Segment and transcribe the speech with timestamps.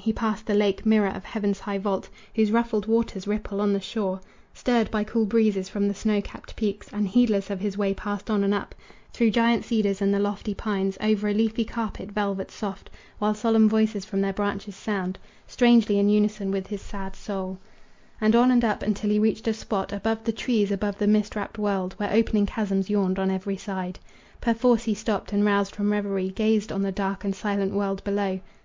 [0.00, 3.80] He passed the lake, mirror of heaven's high vault, Whose ruffled waters ripple on the
[3.80, 4.20] shore,
[4.54, 8.30] Stirred by cool breezes from the snow capped peaks; And heedless of his way passed
[8.30, 8.76] on and up,
[9.12, 13.68] Through giant cedars and the lofty pines, Over a leafy carpet, velvet soft, While solemn
[13.68, 17.58] voices from their branches sound, Strangely in unison with his sad soul;
[18.20, 21.34] And on and up until he reached a spot Above the trees, above the mist
[21.34, 23.98] wrapped world, Where opening chasms yawned on every side.
[24.40, 28.38] Perforce he stopped; and, roused from revery, Gazed on the dark and silent world below.